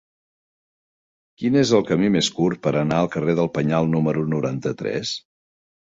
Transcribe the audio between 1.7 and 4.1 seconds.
el camí més curt per anar al carrer del Penyal